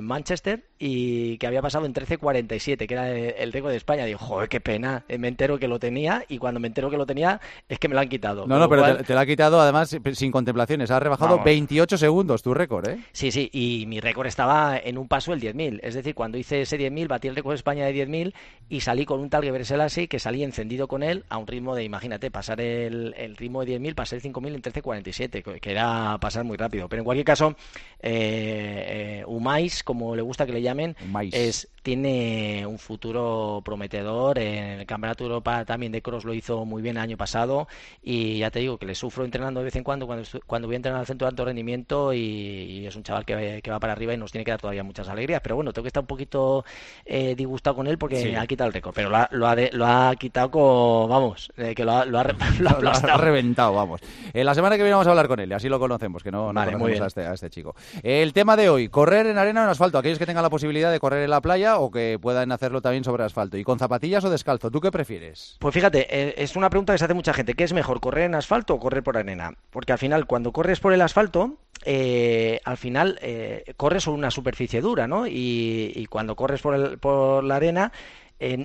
Manchester 0.06 0.64
y 0.80 1.38
que 1.38 1.48
había 1.48 1.62
pasado 1.62 1.86
en 1.86 1.94
13.47, 1.94 2.88
que 2.88 2.94
era 2.94 3.10
el, 3.12 3.52
récord 3.52 3.72
de 3.72 3.78
España. 3.78 4.06
Digo, 4.06 4.20
joder, 4.20 4.50
qué 4.50 4.62
pena, 4.62 5.04
eh, 5.08 5.18
me 5.18 5.28
entero 5.28 5.60
que 5.60 5.68
lo 5.68 5.80
tenía 5.80 6.24
y 6.30 6.38
cuando 6.38 6.60
me 6.60 6.68
entero 6.68 6.90
que 6.90 6.98
lo 6.98 7.06
tenía 7.06 7.42
es 7.68 7.80
que 7.80 7.88
me 7.88 7.96
lo 7.96 8.02
han 8.02 8.10
quitado. 8.10 8.48
No, 8.48 8.60
no, 8.60 8.70
pero 8.70 8.98
te, 8.98 9.14
lo 9.14 9.20
ha 9.20 9.26
quitado 9.26 9.60
además 9.60 9.98
sin 10.14 10.32
contemplaciones, 10.32 10.92
ha 10.92 11.00
rebajado 11.00 11.44
28 11.56 11.98
segundos 11.98 12.44
tu 12.44 12.54
récord, 12.54 12.86
¿eh? 12.86 13.00
Sí, 13.13 13.31
sí, 13.31 13.50
y 13.54 13.86
mi 13.88 14.02
récord 14.02 14.28
estaba 14.28 14.78
en 14.78 14.98
un 14.98 15.07
paso 15.07 15.31
el 15.31 15.40
10.000. 15.40 15.80
Es 15.84 15.94
decir, 15.94 16.13
cuando 16.13 16.38
hice 16.38 16.62
ese 16.62 16.78
10.000, 16.78 17.07
batí 17.07 17.30
el 17.30 17.36
récord 17.36 17.54
de 17.54 17.56
España 17.56 17.86
de 17.86 17.94
10.000 17.94 18.34
y 18.68 18.81
salí 18.81 19.06
con 19.06 19.22
un 19.22 19.30
tal 19.30 19.42
Gebre 19.42 19.63
Selassie 19.63 20.10
que 20.10 20.19
salí 20.19 20.44
encendido 20.44 20.90
con 20.90 21.02
él 21.02 21.24
a 21.30 21.38
un 21.38 21.48
ritmo 21.48 21.74
de, 21.74 21.86
imagínate, 21.86 22.30
pasar 22.30 22.60
el, 22.60 23.13
ritmo 23.38 23.63
de 23.63 23.80
10.000, 23.80 23.96
pasar 23.96 24.18
el 24.18 24.24
5.000 24.34 24.56
en 24.56 24.62
13.47, 24.62 25.60
que 25.62 25.72
era 25.72 26.18
pasar 26.19 26.44
muy 26.44 26.57
rápido. 26.57 26.90
Pero 26.90 27.00
en 27.02 27.06
cualquier 27.06 27.25
caso, 27.25 27.56
eh, 28.02 29.22
eh, 29.22 29.24
Umais, 29.25 29.81
como 29.84 30.13
le 30.13 30.24
gusta 30.24 30.46
que 30.46 30.52
le 30.52 30.62
llamen, 30.62 30.98
es 31.31 31.69
tiene 31.86 32.66
un 32.66 32.80
futuro 32.80 33.62
prometedor. 33.63 34.40
En 34.40 34.80
el 34.80 34.86
Campeonato 34.88 35.24
de 35.24 35.30
Europa 35.30 35.66
también 35.66 35.92
de 35.92 36.02
Cross 36.02 36.25
lo 36.25 36.34
hizo 36.34 36.66
muy 36.66 36.81
bien 36.81 36.98
el 36.98 37.04
año 37.04 37.16
pasado 37.16 37.68
y 38.02 38.40
ya 38.40 38.50
te 38.50 38.60
digo 38.60 38.80
que 38.80 38.88
le 38.88 38.96
sufro 38.96 39.24
entrenando 39.24 39.60
de 39.60 39.66
vez 39.66 39.75
en 39.75 39.84
cuando 39.84 40.07
cuando, 40.07 40.28
cuando 40.48 40.68
voy 40.68 40.74
a 40.74 40.78
entrenar 40.78 41.00
al 41.02 41.06
centro 41.06 41.28
de 41.28 41.30
alto 41.30 41.44
rendimiento 41.45 42.13
y, 42.13 42.86
es 42.86 42.95
un 42.95 43.03
chaval 43.03 43.25
que, 43.25 43.62
va 43.69 43.80
para 43.80 43.94
arriba 43.94 44.13
y 44.13 44.18
nos 44.18 44.31
tiene 44.31 44.45
que 44.45 44.51
dar 44.51 44.59
todavía 44.59 44.83
muchas 44.83 45.07
alegrías. 45.09 45.42
Pero 45.42 45.56
bueno, 45.56 45.74
tengo 45.74 45.83
que 45.83 45.89
estar 45.89 46.01
un 46.01 46.07
poquito 46.07 46.65
eh, 47.06 47.36
disgustado 47.36 47.75
con 47.75 47.88
él 47.88 47.97
porque 47.97 48.36
ha 48.38 48.45
quitado 48.47 48.68
el 48.68 48.74
récord, 48.74 48.94
pero 48.94 49.09
lo 49.09 49.18
ha, 49.18 49.30
lo 49.31 49.47
ha, 49.47 49.56
lo 49.71 49.86
ha 49.86 50.15
quitado 50.15 50.51
con, 50.51 51.09
vamos, 51.09 51.51
eh, 51.57 51.74
que 51.74 51.86
lo 51.86 51.94
ha, 51.94 52.06
lo 52.06 52.19
ha, 52.19 52.24
reventado, 53.18 53.74
vamos. 53.74 54.01
Eh, 54.33 54.44
la 54.44 54.53
semana 54.53 54.75
que 54.75 54.83
viene 54.83 54.94
vamos 54.94 55.07
a 55.07 55.12
hablar 55.12 55.27
con 55.27 55.39
él, 55.39 55.51
así 55.53 55.69
lo 55.69 55.80
conocemos, 55.80 56.24
que 56.24 56.31
no, 56.31 56.51
no 56.51 56.65
conocemos 56.65 57.01
a 57.01 57.07
este, 57.07 57.21
a 57.25 57.33
este 57.33 57.50
chico. 57.50 57.75
el 58.03 58.33
tema 58.33 58.56
de 58.56 58.69
hoy, 58.69 58.89
correr 58.89 59.27
en 59.27 59.38
arena 59.38 59.62
o 59.62 59.63
en 59.63 59.69
asfalto, 59.69 59.97
aquellos 59.97 60.19
que 60.19 60.25
tengan 60.25 60.44
la 60.44 60.50
posibilidad 60.50 60.92
de 60.92 61.00
correr 61.00 61.24
en 61.24 61.30
la 61.30 61.42
playa 61.42 61.77
o 61.77 61.92
que 61.92 62.19
puedan 62.21 62.51
hacerlo 62.51 62.81
también 62.81 63.03
sobre 63.03 63.24
asfalto. 63.24 63.57
¿Y 63.57 63.63
con 63.63 63.80
zapatillas 63.80 64.24
o 64.24 64.30
descalzo? 64.30 64.71
¿Tú 64.71 64.81
qué 64.81 64.92
prefieres? 64.92 65.57
Pues 65.59 65.74
fíjate, 65.74 66.07
eh, 66.09 66.36
es 66.38 66.56
una 66.56 66.69
pregunta 66.69 66.94
que 66.94 67.00
se 67.00 67.06
hace 67.06 67.13
mucha 67.13 67.33
gente. 67.33 67.53
¿Qué 67.53 67.63
es 67.63 67.74
mejor, 67.74 68.00
correr 68.00 68.25
en 68.25 68.36
asfalto 68.36 68.74
o 68.74 68.80
correr 68.80 69.03
por 69.03 69.18
arena? 69.18 69.53
Porque 69.69 69.92
al 69.92 69.97
final, 69.97 70.25
cuando 70.25 70.51
corres 70.51 70.80
por 70.80 70.94
el 70.94 71.01
asfalto, 71.01 71.35
eh, 71.84 72.60
al 72.64 72.78
final 72.78 73.20
eh, 73.22 73.74
corres 73.78 74.04
sobre 74.04 74.18
una 74.18 74.32
superficie 74.32 74.82
dura, 74.82 75.08
¿no? 75.08 75.28
Y, 75.28 76.08
cuando 76.10 76.36
corres 76.36 76.62
por, 76.62 77.44
la 77.44 77.56
arena, 77.56 77.92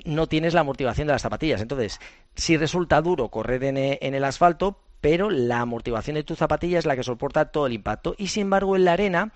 no 0.04 0.26
tienes 0.26 0.54
la 0.54 0.60
amortiguación 0.60 1.06
de 1.06 1.12
las 1.12 1.22
zapatillas. 1.22 1.60
Entonces, 1.60 2.00
si 2.34 2.56
resulta 2.56 3.02
duro 3.02 3.28
correr 3.28 3.64
en, 3.64 3.76
en 3.76 4.14
el 4.14 4.24
asfalto, 4.24 4.78
pero 5.00 5.30
la 5.30 5.60
amortiguación 5.60 6.14
de 6.14 6.24
tu 6.24 6.36
zapatilla 6.36 6.78
es 6.78 6.86
la 6.86 6.96
que 6.96 7.02
soporta 7.02 7.46
todo 7.46 7.66
el 7.66 7.72
impacto. 7.72 8.14
Y 8.18 8.28
sin 8.28 8.42
embargo, 8.42 8.76
en 8.76 8.84
la 8.84 8.92
arena, 8.92 9.32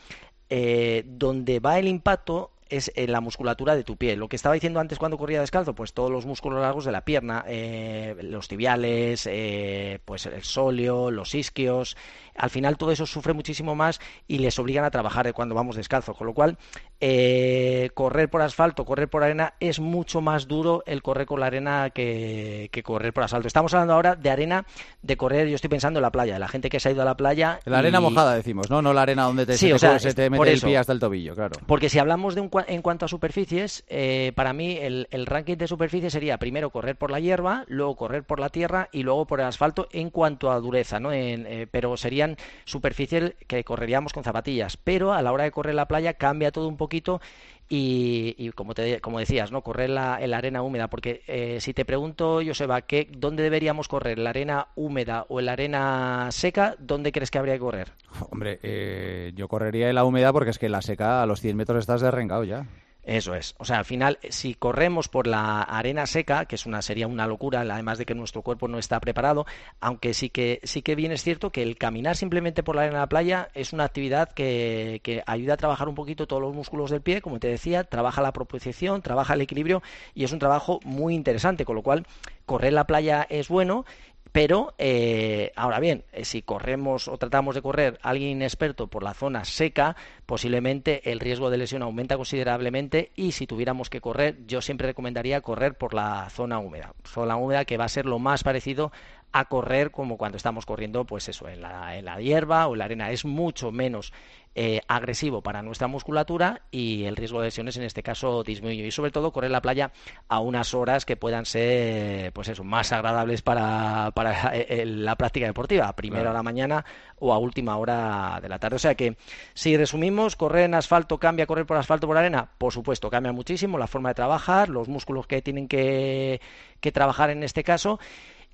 donde 1.05 1.61
va 1.61 1.79
el 1.79 1.89
impacto, 1.89 2.53
es 2.69 2.93
en 2.97 3.13
la 3.13 3.21
musculatura 3.21 3.77
de 3.77 3.85
tu 3.85 3.97
pie. 3.97 4.17
Lo 4.17 4.29
que 4.29 4.37
estaba 4.37 4.55
diciendo 4.55 4.81
antes 4.81 4.99
cuando 4.99 5.19
corría 5.19 5.41
descalzo, 5.41 5.75
pues 5.75 5.93
todos 5.93 6.11
los 6.11 6.27
músculos 6.27 6.61
largos 6.61 6.85
de 6.85 6.93
la 6.93 7.05
pierna, 7.05 7.45
eh, 7.47 8.17
los 8.23 8.49
tibiales, 8.49 9.27
eh, 9.31 10.01
pues 10.05 10.27
el 10.27 10.43
sóleo, 10.43 11.11
los 11.11 11.35
isquios, 11.35 11.97
al 12.37 12.51
final 12.51 12.77
todo 12.77 12.91
eso 12.91 13.07
sufre 13.07 13.33
muchísimo 13.33 13.75
más 13.75 14.01
y 14.27 14.39
les 14.39 14.59
obligan 14.59 14.85
a 14.85 14.91
trabajar 14.91 15.33
cuando 15.33 15.55
vamos 15.55 15.77
descalzo. 15.77 16.15
Con 16.15 16.27
lo 16.27 16.35
cual, 16.35 16.59
eh, 17.01 17.91
correr 17.95 18.29
por 18.29 18.43
asfalto, 18.43 18.85
correr 18.85 19.09
por 19.09 19.23
arena, 19.23 19.55
es 19.61 19.79
mucho 19.79 20.21
más 20.21 20.49
duro 20.49 20.83
el 20.87 21.03
correr 21.03 21.27
con 21.27 21.41
la 21.41 21.47
arena 21.47 21.91
que, 21.91 22.71
correr 22.85 23.13
por 23.13 23.25
asfalto. 23.25 23.47
Estamos 23.47 23.73
hablando 23.75 23.95
ahora 23.95 24.17
de 24.17 24.31
arena 24.31 24.67
de 25.03 25.17
correr, 25.17 25.49
yo 25.49 25.55
estoy 25.55 25.71
pensando 25.71 26.01
en 26.01 26.03
la 26.03 26.11
playa, 26.11 26.39
la 26.39 26.49
gente 26.49 26.69
que 26.69 26.81
se 26.81 26.89
ha 26.89 26.93
ido 26.93 27.03
a 27.03 27.05
la 27.05 27.17
playa. 27.17 27.61
La 27.65 27.79
arena 27.79 28.01
mojada, 28.01 28.35
decimos, 28.35 28.69
¿no? 28.69 28.83
No 28.83 28.93
la 28.93 29.03
arena 29.03 29.25
donde 29.25 29.47
te, 29.47 29.57
se, 29.57 29.69
te, 30.15 30.31
mete 30.31 30.53
el 30.53 30.61
pie 30.61 30.79
hasta 30.79 30.93
el 30.93 30.99
tobillo, 30.99 31.35
claro. 31.35 31.57
Porque 31.67 31.89
si 31.89 31.99
hablamos 31.99 32.35
de 32.35 32.41
un, 32.41 32.49
en 32.67 32.83
cuanto 32.83 33.05
a 33.05 33.09
superficies, 33.09 33.85
eh, 33.89 34.33
para 34.35 34.53
mí 34.53 34.79
el, 34.81 35.27
ranking 35.27 35.57
de 35.57 35.67
superficies 35.67 36.13
sería 36.13 36.39
primero 36.39 36.71
correr 36.71 36.97
por 36.97 37.11
la 37.11 37.21
hierba, 37.21 37.65
luego 37.69 37.97
correr 37.97 38.25
por 38.25 38.41
la 38.41 38.49
tierra 38.49 38.89
y 38.93 39.03
luego 39.03 39.27
por 39.27 39.41
el 39.41 39.47
asfalto 39.47 39.89
en 39.93 40.11
cuanto 40.11 40.51
a 40.51 40.61
dureza, 40.61 41.01
¿no? 41.01 41.13
Eh, 41.13 41.67
pero 41.71 41.97
sería 41.97 42.35
superficies 42.65 43.35
que 43.47 43.65
correríamos 43.65 44.13
con 44.13 44.25
zapatillas, 44.25 44.77
pero 44.77 45.13
a 45.13 45.23
la 45.23 45.33
hora 45.33 45.45
de 45.45 45.51
correr 45.51 45.75
la 45.75 45.89
playa 45.89 46.15
cambia 46.15 46.53
todo 46.53 46.69
un 46.69 46.77
poquito 46.77 47.21
y, 47.69 48.51
como, 48.53 48.75
te, 48.75 49.01
decías, 49.19 49.51
¿no? 49.51 49.63
correr 49.63 49.91
la, 49.91 50.19
en 50.21 50.31
la 50.31 50.39
arena 50.39 50.63
húmeda, 50.63 50.89
porque 50.89 51.23
eh, 51.27 51.59
si 51.61 51.73
te 51.73 51.85
pregunto, 51.85 52.41
Joseba, 52.45 52.83
¿qué, 52.83 53.09
¿dónde 53.11 53.43
deberíamos 53.43 53.89
correr? 53.89 54.19
¿La 54.19 54.31
arena 54.31 54.69
húmeda 54.75 55.27
o 55.29 55.41
en 55.41 55.47
la 55.47 55.53
arena 55.53 56.29
seca? 56.31 56.77
¿Dónde 56.79 57.13
crees 57.13 57.31
que 57.31 57.39
habría 57.39 57.55
que 57.55 57.61
correr? 57.61 57.93
Hombre, 58.31 58.61
eh, 58.63 59.33
yo 59.35 59.49
correría 59.49 59.89
en 59.89 59.95
la 59.95 60.05
húmeda 60.05 60.33
porque 60.33 60.51
es 60.51 60.59
que 60.59 60.67
en 60.67 60.73
la 60.73 60.83
seca 60.83 61.23
a 61.23 61.27
los 61.27 61.41
100 61.41 61.57
metros 61.57 61.81
estás 61.81 62.01
derrengado 62.01 62.45
ya. 62.45 62.67
Eso 63.07 63.35
es. 63.35 63.55
O 63.59 63.67
sea, 63.67 63.79
al 63.79 63.85
final, 63.85 64.19
si 64.31 64.55
corremos 64.55 65.09
por 65.09 65.27
la 65.27 65.61
arena 65.63 66.07
seca, 66.07 66.47
que 66.47 66.55
es 66.55 66.65
una 66.65 66.81
sería 66.81 67.07
una 67.07 67.27
locura, 67.27 67.61
además 67.61 67.99
de 67.99 68.07
que 68.07 68.15
nuestro 68.15 68.41
cuerpo 68.41 68.67
no 68.67 68.79
está 68.79 68.99
preparado, 68.99 69.45
aunque 69.81 70.15
sí 70.15 70.31
que 70.31 70.61
sí 70.63 70.81
que 70.81 70.95
bien 70.95 71.13
es 71.13 71.23
cierto 71.23 71.51
que 71.51 71.63
el 71.63 71.77
caminar 71.77 72.17
simplemente 72.17 72.63
por 72.63 72.77
la 72.77 72.83
arena 72.83 72.99
de 72.99 73.03
la 73.03 73.09
playa 73.09 73.51
es 73.53 73.75
una 73.75 73.85
actividad 73.85 74.33
que, 74.33 75.01
que 75.03 75.23
ayuda 75.27 75.55
a 75.55 75.59
trabajar 75.59 75.89
un 75.89 75.95
poquito 75.95 76.27
todos 76.27 76.41
los 76.41 76.55
músculos 76.55 76.91
del 76.91 77.03
pie, 77.03 77.21
como 77.21 77.39
te 77.39 77.49
decía, 77.49 77.85
trabaja 77.85 78.23
la 78.23 78.33
propulsión, 78.33 79.03
trabaja 79.03 79.35
el 79.35 79.43
equilibrio 79.43 79.83
y 80.15 80.25
es 80.25 80.33
un 80.33 80.39
trabajo 80.39 80.81
muy 80.85 81.15
interesante, 81.15 81.67
con 81.67 81.77
lo 81.77 81.83
cual 81.83 82.07
correr 82.47 82.73
la 82.73 82.87
playa 82.87 83.27
es 83.29 83.49
bueno 83.49 83.85
pero 84.33 84.75
eh, 84.79 85.53
ahora 85.55 85.79
bien, 85.81 86.05
eh, 86.13 86.25
si 86.25 86.43
corremos 86.43 87.09
o 87.09 87.19
tratamos 87.19 87.55
de 87.55 87.63
correr 87.63 87.99
alguien 88.03 88.31
inexperto 88.31 88.89
por 88.89 89.03
la 89.03 89.15
zona 89.15 89.45
seca, 89.45 89.97
posiblemente 90.27 91.11
el 91.11 91.21
riesgo 91.21 91.51
de 91.51 91.59
lesión 91.59 91.83
aumenta 91.83 92.17
considerablemente 92.17 93.13
y 93.15 93.33
si 93.33 93.47
tuviéramos 93.47 93.91
que 93.91 94.01
correr, 94.01 94.39
yo 94.47 94.61
siempre 94.61 94.89
recomendaría 94.89 95.41
correr 95.41 95.75
por 95.75 95.95
la 95.95 96.29
zona 96.31 96.59
húmeda, 96.59 96.95
zona 97.05 97.37
húmeda 97.37 97.65
que 97.65 97.77
va 97.77 97.85
a 97.85 97.89
ser 97.89 98.07
lo 98.07 98.19
más 98.19 98.43
parecido 98.43 98.93
a 99.35 99.47
correr 99.47 99.91
como 99.91 100.17
cuando 100.17 100.37
estamos 100.37 100.65
corriendo, 100.65 101.05
pues 101.05 101.29
eso, 101.29 101.49
en 101.49 101.61
la, 101.61 101.97
en 101.97 102.05
la 102.05 102.21
hierba 102.21 102.69
o 102.69 102.75
en 102.75 102.79
la 102.79 102.85
arena. 102.85 103.11
Es 103.11 103.25
mucho 103.25 103.73
menos 103.73 104.13
eh, 104.55 104.81
agresivo 104.87 105.43
para 105.43 105.61
nuestra 105.61 105.89
musculatura 105.89 106.63
y 106.71 107.03
el 107.03 107.17
riesgo 107.17 107.41
de 107.41 107.47
lesiones 107.47 107.77
en 107.77 107.83
este 107.83 108.05
caso 108.05 108.45
disminuye. 108.45 108.87
Y 108.87 108.93
sobre 108.93 109.11
todo 109.11 109.33
correr 109.33 109.51
la 109.51 109.61
playa 109.61 109.91
a 110.29 110.39
unas 110.39 110.73
horas 110.73 111.05
que 111.05 111.17
puedan 111.17 111.47
ser, 111.47 112.33
pues 112.33 112.47
eso, 112.47 112.63
más 112.63 112.93
agradables 112.93 113.43
para, 113.43 114.13
para 114.15 114.57
eh, 114.57 114.67
eh, 114.69 114.87
la 114.87 115.17
práctica 115.17 115.47
deportiva, 115.47 115.89
a 115.89 115.97
primera 115.97 116.21
hora 116.21 116.31
de 116.31 116.37
la 116.37 116.43
mañana 116.45 116.85
o 117.19 117.33
a 117.33 117.39
última 117.39 117.77
hora 117.77 118.39
de 118.41 118.49
la 118.49 118.61
tarde. 118.61 118.77
O 118.77 118.79
sea 118.79 118.95
que, 118.95 119.17
si 119.53 119.77
resumimos, 119.77 120.37
correr 120.37 120.67
en 120.67 120.75
asfalto 120.75 121.19
cambia, 121.19 121.49
correr 121.49 121.67
por 121.67 121.77
asfalto 121.77 122.07
por 122.07 122.17
arena, 122.17 122.51
por 122.57 122.73
supuesto, 122.73 123.11
cambia 123.11 123.33
muchísimo 123.33 123.79
la 123.79 123.89
forma 123.89 124.11
de 124.11 124.15
trabajar, 124.15 124.69
los 124.69 124.87
músculos 124.87 125.27
que 125.27 125.43
tienen 125.43 125.67
que, 125.67 126.41
que 126.81 126.93
trabajar 126.93 127.31
en 127.31 127.43
este 127.43 127.65
caso 127.65 127.99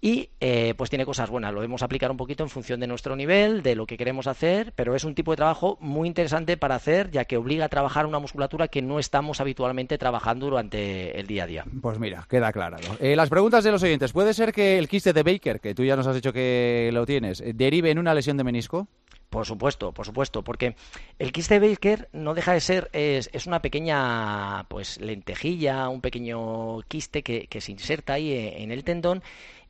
y 0.00 0.30
eh, 0.40 0.74
pues 0.76 0.88
tiene 0.88 1.04
cosas 1.04 1.28
buenas. 1.28 1.52
Lo 1.52 1.60
debemos 1.60 1.82
aplicar 1.82 2.10
un 2.10 2.16
poquito 2.16 2.42
en 2.42 2.48
función 2.48 2.80
de 2.80 2.86
nuestro 2.86 3.16
nivel, 3.16 3.62
de 3.62 3.74
lo 3.74 3.86
que 3.86 3.98
queremos 3.98 4.26
hacer, 4.26 4.72
pero 4.74 4.94
es 4.94 5.04
un 5.04 5.14
tipo 5.14 5.32
de 5.32 5.36
trabajo 5.36 5.76
muy 5.80 6.08
interesante 6.08 6.56
para 6.56 6.74
hacer, 6.74 7.10
ya 7.10 7.26
que 7.26 7.36
obliga 7.36 7.66
a 7.66 7.68
trabajar 7.68 8.06
una 8.06 8.18
musculatura 8.18 8.68
que 8.68 8.80
no 8.80 8.98
estamos 8.98 9.40
habitualmente 9.40 9.98
trabajando 9.98 10.46
durante 10.46 11.18
el 11.18 11.26
día 11.26 11.44
a 11.44 11.46
día. 11.46 11.64
Pues 11.82 11.98
mira, 11.98 12.26
queda 12.28 12.48
aclarado. 12.48 12.96
Eh, 12.98 13.14
las 13.14 13.28
preguntas 13.28 13.62
de 13.62 13.72
los 13.72 13.82
oyentes. 13.82 14.12
¿Puede 14.12 14.32
ser 14.32 14.52
que 14.52 14.78
el 14.78 14.88
quiste 14.88 15.12
de 15.12 15.22
Baker, 15.22 15.60
que 15.60 15.74
tú 15.74 15.84
ya 15.84 15.96
nos 15.96 16.06
has 16.06 16.14
dicho 16.14 16.32
que 16.32 16.90
lo 16.92 17.04
tienes, 17.04 17.40
eh, 17.40 17.52
derive 17.54 17.90
en 17.90 17.98
una 17.98 18.14
lesión 18.14 18.36
de 18.36 18.44
menisco? 18.44 18.88
Por 19.28 19.46
supuesto, 19.46 19.92
por 19.92 20.04
supuesto, 20.06 20.42
porque 20.42 20.74
el 21.20 21.30
quiste 21.30 21.60
de 21.60 21.68
Baker 21.68 22.08
no 22.12 22.34
deja 22.34 22.52
de 22.52 22.60
ser, 22.60 22.90
es, 22.92 23.30
es 23.32 23.46
una 23.46 23.62
pequeña 23.62 24.64
pues 24.64 25.00
lentejilla, 25.00 25.88
un 25.88 26.00
pequeño 26.00 26.80
quiste 26.88 27.22
que, 27.22 27.46
que 27.46 27.60
se 27.60 27.70
inserta 27.70 28.14
ahí 28.14 28.32
en 28.32 28.72
el 28.72 28.82
tendón 28.82 29.22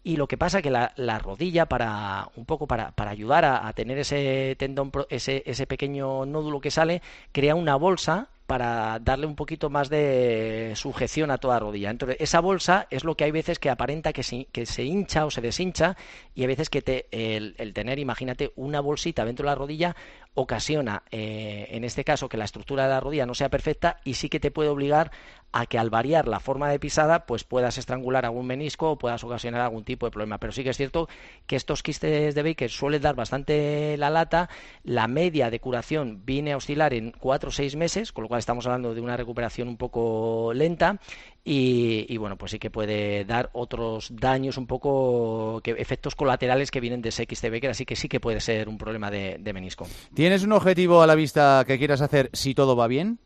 y 0.02 0.16
lo 0.16 0.26
que 0.26 0.38
pasa 0.38 0.62
que 0.62 0.70
la, 0.70 0.92
la 0.96 1.18
rodilla 1.18 1.66
para 1.66 2.28
un 2.36 2.44
poco 2.44 2.66
para, 2.66 2.92
para 2.92 3.10
ayudar 3.10 3.44
a, 3.44 3.66
a 3.66 3.72
tener 3.72 3.98
ese 3.98 4.56
tendón 4.58 4.90
ese, 5.10 5.42
ese 5.46 5.66
pequeño 5.66 6.24
nódulo 6.26 6.60
que 6.60 6.70
sale 6.70 7.02
crea 7.32 7.54
una 7.54 7.76
bolsa 7.76 8.28
para 8.50 8.98
darle 8.98 9.26
un 9.26 9.36
poquito 9.36 9.70
más 9.70 9.88
de 9.90 10.72
sujeción 10.74 11.30
a 11.30 11.38
toda 11.38 11.60
rodilla. 11.60 11.88
Entonces, 11.88 12.16
esa 12.18 12.40
bolsa 12.40 12.88
es 12.90 13.04
lo 13.04 13.14
que 13.14 13.22
hay 13.22 13.30
veces 13.30 13.60
que 13.60 13.70
aparenta 13.70 14.12
que 14.12 14.24
se, 14.24 14.46
que 14.46 14.66
se 14.66 14.82
hincha 14.82 15.24
o 15.24 15.30
se 15.30 15.40
deshincha 15.40 15.96
y 16.34 16.40
hay 16.40 16.48
veces 16.48 16.68
que 16.68 16.82
te, 16.82 17.06
el, 17.12 17.54
tener, 17.74 18.00
imagínate, 18.00 18.52
una 18.56 18.80
bolsita 18.80 19.24
dentro 19.24 19.44
de 19.44 19.50
la 19.50 19.54
rodilla 19.54 19.94
ocasiona, 20.34 21.04
eh, 21.12 21.68
en 21.70 21.84
este 21.84 22.02
caso, 22.02 22.28
que 22.28 22.36
la 22.36 22.44
estructura 22.44 22.84
de 22.84 22.90
la 22.90 22.98
rodilla 22.98 23.26
no 23.26 23.34
sea 23.34 23.50
perfecta 23.50 23.98
y 24.04 24.14
sí 24.14 24.28
que 24.28 24.40
te 24.40 24.50
puede 24.50 24.68
obligar 24.68 25.12
a 25.52 25.66
que 25.66 25.78
al 25.78 25.90
variar 25.90 26.28
la 26.28 26.40
forma 26.40 26.70
de 26.70 26.78
pisada, 26.78 27.26
pues 27.26 27.44
puedas 27.44 27.76
estrangular 27.78 28.24
algún 28.24 28.46
menisco 28.46 28.92
o 28.92 28.98
puedas 28.98 29.24
ocasionar 29.24 29.60
algún 29.60 29.84
tipo 29.84 30.06
de 30.06 30.12
problema. 30.12 30.38
Pero 30.38 30.52
sí 30.52 30.62
que 30.62 30.70
es 30.70 30.76
cierto 30.76 31.08
que 31.46 31.56
estos 31.56 31.82
quistes 31.82 32.34
de 32.34 32.42
Baker 32.42 32.70
suelen 32.70 33.02
dar 33.02 33.16
bastante 33.16 33.96
la 33.96 34.10
lata. 34.10 34.48
La 34.84 35.08
media 35.08 35.50
de 35.50 35.60
curación 35.60 36.22
viene 36.24 36.52
a 36.52 36.56
oscilar 36.56 36.94
en 36.94 37.10
4 37.10 37.48
o 37.48 37.52
6 37.52 37.76
meses, 37.76 38.12
con 38.12 38.22
lo 38.22 38.28
cual 38.28 38.38
estamos 38.40 38.66
hablando 38.66 38.94
de 38.94 39.00
una 39.00 39.16
recuperación 39.16 39.68
un 39.68 39.76
poco 39.76 40.52
lenta. 40.54 40.98
Y, 41.42 42.04
y, 42.08 42.16
bueno, 42.18 42.36
pues 42.36 42.52
sí 42.52 42.58
que 42.58 42.70
puede 42.70 43.24
dar 43.24 43.48
otros 43.54 44.12
daños 44.14 44.58
un 44.58 44.66
poco, 44.66 45.60
que, 45.62 45.70
efectos 45.70 46.14
colaterales 46.14 46.70
que 46.70 46.80
vienen 46.80 47.00
de 47.00 47.08
ese 47.08 47.24
XT 47.24 47.50
Baker, 47.50 47.70
así 47.70 47.86
que 47.86 47.96
sí 47.96 48.08
que 48.08 48.20
puede 48.20 48.40
ser 48.40 48.68
un 48.68 48.76
problema 48.76 49.10
de, 49.10 49.38
de 49.40 49.52
menisco. 49.54 49.86
¿Tienes 50.12 50.42
un 50.42 50.52
objetivo 50.52 51.00
a 51.00 51.06
la 51.06 51.14
vista 51.14 51.64
que 51.66 51.78
quieras 51.78 52.02
hacer 52.02 52.28
si 52.34 52.54
todo 52.54 52.76
va 52.76 52.88
bien? 52.88 53.20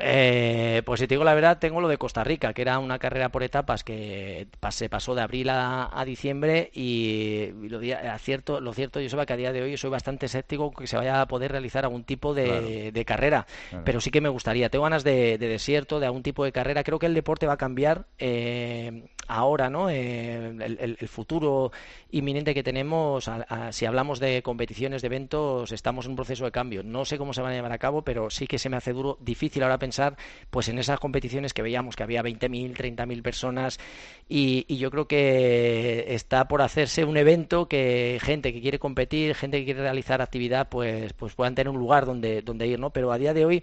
Eh, 0.00 0.82
pues 0.84 1.00
si 1.00 1.06
te 1.06 1.14
digo 1.14 1.24
la 1.24 1.34
verdad, 1.34 1.58
tengo 1.58 1.80
lo 1.80 1.88
de 1.88 1.98
Costa 1.98 2.24
Rica, 2.24 2.52
que 2.52 2.62
era 2.62 2.78
una 2.78 2.98
carrera 2.98 3.28
por 3.30 3.42
etapas 3.42 3.84
que 3.84 4.46
se 4.70 4.88
pasó 4.88 5.14
de 5.14 5.22
abril 5.22 5.50
a, 5.50 5.90
a 5.92 6.04
diciembre 6.04 6.70
y, 6.72 7.50
y 7.62 7.68
lo, 7.68 7.80
cierto, 8.18 8.60
lo 8.60 8.72
cierto, 8.72 9.00
yo 9.00 9.08
sé 9.08 9.26
que 9.26 9.32
a 9.32 9.36
día 9.36 9.52
de 9.52 9.62
hoy 9.62 9.76
soy 9.76 9.90
bastante 9.90 10.26
escéptico 10.26 10.72
que 10.72 10.86
se 10.86 10.96
vaya 10.96 11.20
a 11.20 11.26
poder 11.26 11.52
realizar 11.52 11.84
algún 11.84 12.04
tipo 12.04 12.34
de, 12.34 12.44
claro. 12.44 12.66
de 12.92 13.04
carrera, 13.04 13.46
claro. 13.68 13.84
pero 13.84 14.00
sí 14.00 14.10
que 14.10 14.20
me 14.20 14.28
gustaría. 14.28 14.70
Tengo 14.70 14.84
ganas 14.84 15.04
de, 15.04 15.38
de, 15.38 15.48
desierto, 15.48 16.00
de 16.00 16.06
algún 16.06 16.22
tipo 16.22 16.44
de 16.44 16.52
carrera. 16.52 16.82
Creo 16.82 16.98
que 16.98 17.06
el 17.06 17.14
deporte 17.14 17.46
va 17.46 17.54
a 17.54 17.58
cambiar 17.58 18.06
eh, 18.18 19.04
ahora, 19.28 19.70
¿no? 19.70 19.90
Eh, 19.90 20.48
el, 20.48 20.62
el, 20.62 20.96
el, 20.98 21.08
futuro 21.08 21.72
inminente 22.10 22.54
que 22.54 22.62
tenemos, 22.62 23.28
a, 23.28 23.42
a, 23.42 23.72
si 23.72 23.86
hablamos 23.86 24.20
de 24.20 24.42
competiciones, 24.42 25.02
de 25.02 25.06
eventos, 25.06 25.72
estamos 25.72 26.06
en 26.06 26.12
un 26.12 26.16
proceso 26.16 26.44
de 26.44 26.50
cambio. 26.50 26.82
No 26.82 27.04
sé 27.04 27.18
cómo 27.18 27.32
se 27.32 27.42
van 27.42 27.52
a 27.52 27.54
llevar 27.54 27.72
a 27.72 27.78
cabo, 27.78 28.02
pero 28.02 28.30
sí 28.30 28.46
que 28.46 28.58
se 28.58 28.68
me 28.68 28.76
hace 28.76 28.92
duro, 28.92 29.18
difícil 29.20 29.62
ahora 29.62 29.78
pensar 29.82 30.16
pues 30.50 30.68
en 30.68 30.78
esas 30.78 31.00
competiciones 31.00 31.52
que 31.52 31.60
veíamos 31.62 31.96
que 31.96 32.04
había 32.04 32.22
20.000, 32.22 32.74
30.000 32.74 33.22
personas 33.22 33.80
y, 34.28 34.64
yo 34.76 34.90
creo 34.90 35.06
que 35.06 36.14
está 36.14 36.48
por 36.48 36.62
hacerse 36.62 37.04
un 37.04 37.16
evento 37.16 37.68
que 37.68 38.18
gente 38.22 38.52
que 38.52 38.62
quiere 38.62 38.78
competir, 38.78 39.34
gente 39.34 39.58
que 39.58 39.66
quiere 39.66 39.82
realizar 39.82 40.22
actividad, 40.22 40.68
pues, 40.68 41.12
pues 41.12 41.34
puedan 41.34 41.54
tener 41.54 41.68
un 41.68 41.78
lugar 41.78 42.06
donde, 42.06 42.40
donde 42.40 42.66
ir, 42.66 42.80
¿no? 42.80 42.90
Pero 42.90 43.12
a 43.12 43.18
día 43.18 43.34
de 43.34 43.44
hoy 43.44 43.62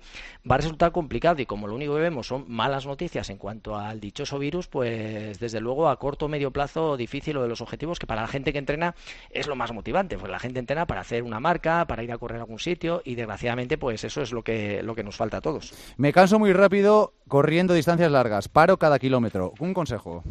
va 0.49 0.55
a 0.55 0.57
resultar 0.59 0.91
complicado 0.91 1.41
y 1.41 1.45
como 1.45 1.67
lo 1.67 1.73
único 1.73 1.95
que 1.95 2.01
vemos 2.01 2.27
son 2.27 2.45
malas 2.47 2.85
noticias 2.85 3.29
en 3.29 3.37
cuanto 3.37 3.75
al 3.75 3.99
dichoso 3.99 4.37
virus, 4.37 4.67
pues 4.67 5.39
desde 5.39 5.59
luego 5.59 5.89
a 5.89 5.97
corto 5.97 6.27
medio 6.27 6.51
plazo 6.51 6.97
difícil 6.97 7.35
lo 7.35 7.41
de 7.41 7.49
los 7.49 7.61
objetivos 7.61 7.97
que 7.97 8.05
para 8.05 8.21
la 8.21 8.27
gente 8.27 8.53
que 8.53 8.59
entrena 8.59 8.95
es 9.31 9.47
lo 9.47 9.55
más 9.55 9.73
motivante, 9.73 10.17
pues 10.17 10.31
la 10.31 10.39
gente 10.39 10.59
entrena 10.59 10.85
para 10.85 11.01
hacer 11.01 11.23
una 11.23 11.39
marca, 11.39 11.85
para 11.87 12.03
ir 12.03 12.11
a 12.11 12.17
correr 12.17 12.37
a 12.37 12.41
algún 12.41 12.59
sitio 12.59 13.01
y 13.03 13.15
desgraciadamente 13.15 13.77
pues 13.77 14.03
eso 14.03 14.21
es 14.21 14.31
lo 14.31 14.43
que, 14.43 14.83
lo 14.83 14.93
que 14.95 15.03
nos 15.03 15.15
falta 15.15 15.37
a 15.37 15.41
todos. 15.41 15.73
Me 15.97 16.08
canso 16.13 16.39
muy 16.39 16.53
rápido 16.53 17.13
corriendo 17.27 17.73
distancias 17.73 18.11
largas. 18.11 18.47
Paro 18.47 18.77
cada 18.77 18.99
kilómetro. 18.99 19.53
Un 19.59 19.73
consejo. 19.73 20.23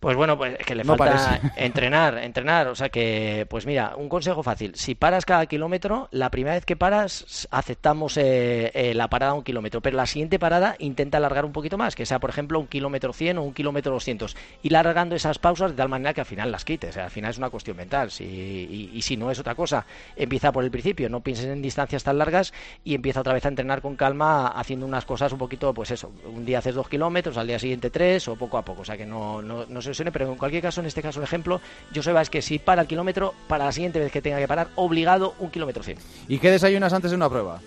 Pues 0.00 0.16
bueno, 0.16 0.38
pues 0.38 0.56
que 0.58 0.76
le 0.76 0.84
no 0.84 0.96
falta 0.96 1.16
parece. 1.16 1.52
entrenar, 1.64 2.18
entrenar. 2.18 2.68
O 2.68 2.74
sea 2.76 2.88
que, 2.88 3.46
pues 3.50 3.66
mira, 3.66 3.94
un 3.96 4.08
consejo 4.08 4.44
fácil. 4.44 4.76
Si 4.76 4.94
paras 4.94 5.24
cada 5.24 5.46
kilómetro, 5.46 6.08
la 6.12 6.30
primera 6.30 6.54
vez 6.54 6.64
que 6.64 6.76
paras, 6.76 7.48
aceptamos 7.50 8.16
eh, 8.16 8.70
eh, 8.74 8.94
la 8.94 9.08
parada 9.08 9.32
a 9.32 9.34
un 9.34 9.42
kilómetro. 9.42 9.80
Pero 9.80 9.96
la 9.96 10.06
siguiente 10.06 10.38
parada 10.38 10.76
intenta 10.78 11.18
alargar 11.18 11.44
un 11.44 11.52
poquito 11.52 11.76
más, 11.76 11.96
que 11.96 12.06
sea, 12.06 12.20
por 12.20 12.30
ejemplo, 12.30 12.60
un 12.60 12.68
kilómetro 12.68 13.12
100 13.12 13.38
o 13.38 13.42
un 13.42 13.52
kilómetro 13.52 13.92
200. 13.92 14.36
Y 14.62 14.70
largando 14.70 15.16
esas 15.16 15.40
pausas 15.40 15.72
de 15.72 15.76
tal 15.76 15.88
manera 15.88 16.14
que 16.14 16.20
al 16.20 16.26
final 16.26 16.52
las 16.52 16.64
quites. 16.64 16.90
O 16.90 16.92
sea, 16.92 17.04
al 17.06 17.10
final 17.10 17.32
es 17.32 17.38
una 17.38 17.50
cuestión 17.50 17.76
mental. 17.76 18.12
Si, 18.12 18.24
y, 18.24 18.90
y, 18.94 19.02
si 19.02 19.16
no 19.16 19.32
es 19.32 19.40
otra 19.40 19.56
cosa, 19.56 19.84
empieza 20.14 20.52
por 20.52 20.62
el 20.62 20.70
principio. 20.70 21.08
No 21.08 21.22
pienses 21.22 21.46
en 21.46 21.60
distancias 21.60 22.04
tan 22.04 22.18
largas 22.18 22.52
y 22.84 22.94
empieza 22.94 23.20
otra 23.20 23.34
vez 23.34 23.44
a 23.46 23.48
entrenar 23.48 23.82
con 23.82 23.96
calma, 23.96 24.46
haciendo 24.46 24.86
unas 24.86 25.04
cosas 25.04 25.32
un 25.32 25.38
poquito, 25.38 25.74
pues 25.74 25.90
eso. 25.90 26.12
Un 26.24 26.44
día 26.44 26.58
haces 26.58 26.76
dos 26.76 26.88
kilómetros, 26.88 27.36
al 27.36 27.48
día 27.48 27.58
siguiente 27.58 27.90
tres 27.90 28.28
o 28.28 28.36
poco 28.36 28.58
a 28.58 28.64
poco. 28.64 28.82
O 28.82 28.84
sea 28.84 28.96
que 28.96 29.04
no, 29.04 29.42
no, 29.42 29.66
no 29.66 29.82
se 29.82 29.87
pero 30.12 30.30
en 30.30 30.36
cualquier 30.36 30.62
caso, 30.62 30.80
en 30.80 30.86
este 30.86 31.02
caso, 31.02 31.20
el 31.20 31.24
ejemplo, 31.24 31.60
yo 31.92 32.02
sé 32.02 32.12
es 32.20 32.30
que 32.30 32.42
si 32.42 32.58
para 32.58 32.82
el 32.82 32.88
kilómetro, 32.88 33.34
para 33.46 33.64
la 33.64 33.72
siguiente 33.72 33.98
vez 33.98 34.10
que 34.10 34.22
tenga 34.22 34.38
que 34.38 34.48
parar, 34.48 34.68
obligado 34.74 35.34
un 35.38 35.50
kilómetro 35.50 35.82
100. 35.82 35.98
¿Y 36.28 36.38
qué 36.38 36.50
desayunas 36.50 36.92
antes 36.92 37.10
de 37.10 37.16
una 37.16 37.28
prueba? 37.28 37.60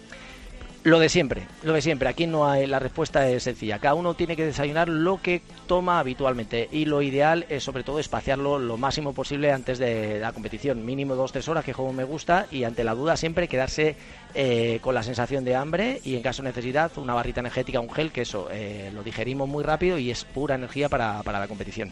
Lo 0.83 0.97
de 0.97 1.09
siempre, 1.09 1.43
lo 1.61 1.73
de 1.73 1.81
siempre. 1.81 2.09
Aquí 2.09 2.25
no 2.25 2.49
hay, 2.49 2.65
la 2.65 2.79
respuesta 2.79 3.29
es 3.29 3.43
sencilla. 3.43 3.77
Cada 3.77 3.93
uno 3.93 4.15
tiene 4.15 4.35
que 4.35 4.45
desayunar 4.45 4.89
lo 4.89 5.21
que 5.21 5.43
toma 5.67 5.99
habitualmente 5.99 6.67
y 6.71 6.85
lo 6.85 7.03
ideal 7.03 7.45
es 7.49 7.63
sobre 7.63 7.83
todo 7.83 7.99
espaciarlo 7.99 8.57
lo 8.57 8.77
máximo 8.77 9.13
posible 9.13 9.51
antes 9.51 9.77
de 9.77 10.19
la 10.19 10.31
competición, 10.31 10.83
mínimo 10.83 11.15
dos 11.15 11.31
tres 11.31 11.47
horas 11.47 11.63
que 11.63 11.73
juego 11.73 11.93
me 11.93 12.03
gusta 12.03 12.47
y 12.49 12.63
ante 12.63 12.83
la 12.83 12.95
duda 12.95 13.15
siempre 13.15 13.47
quedarse 13.47 13.95
eh, 14.33 14.79
con 14.81 14.95
la 14.95 15.03
sensación 15.03 15.45
de 15.45 15.55
hambre 15.55 16.01
y 16.03 16.15
en 16.15 16.23
caso 16.23 16.41
de 16.41 16.49
necesidad 16.49 16.91
una 16.95 17.13
barrita 17.13 17.41
energética, 17.41 17.79
un 17.79 17.91
gel 17.91 18.11
que 18.11 18.21
eso 18.21 18.47
eh, 18.51 18.89
lo 18.91 19.03
digerimos 19.03 19.47
muy 19.47 19.63
rápido 19.63 19.99
y 19.99 20.09
es 20.09 20.25
pura 20.25 20.55
energía 20.55 20.89
para, 20.89 21.21
para 21.21 21.39
la 21.39 21.47
competición. 21.47 21.91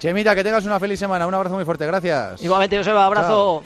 Chemita, 0.00 0.34
que 0.34 0.44
tengas 0.44 0.64
una 0.66 0.78
feliz 0.78 0.98
semana. 0.98 1.26
Un 1.26 1.34
abrazo 1.34 1.54
muy 1.54 1.64
fuerte. 1.64 1.86
Gracias. 1.86 2.42
Igualmente, 2.42 2.76
Joseba. 2.76 3.06
Abrazo. 3.06 3.62